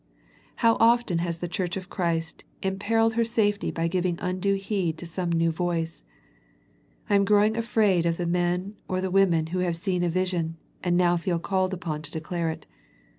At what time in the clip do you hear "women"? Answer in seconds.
9.11-9.47